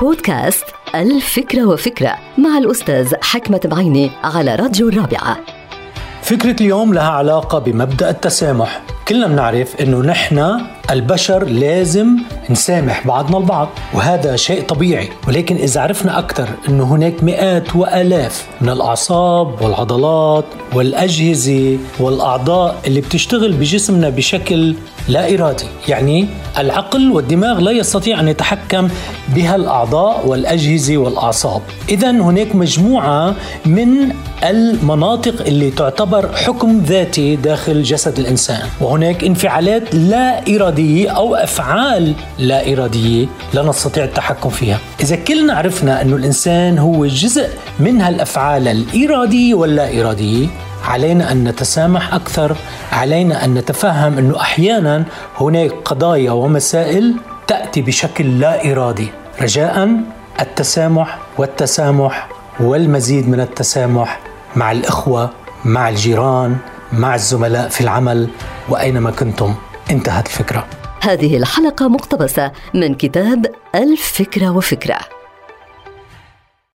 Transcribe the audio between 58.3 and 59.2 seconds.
لا إرادي